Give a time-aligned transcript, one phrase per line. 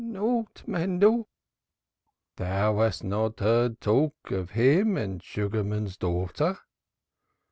[0.03, 1.27] "Naught, Mendel."
[2.37, 6.57] "Thou hast not heard talk of him and Sugarman's daughter?"